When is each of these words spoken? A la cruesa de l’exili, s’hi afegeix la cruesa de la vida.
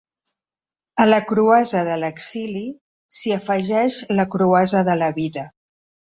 A 1.03 1.05
la 1.09 1.19
cruesa 1.31 1.83
de 1.89 1.97
l’exili, 2.05 2.65
s’hi 3.19 3.35
afegeix 3.37 4.01
la 4.21 4.27
cruesa 4.37 4.85
de 4.91 4.99
la 5.05 5.13
vida. 5.21 5.47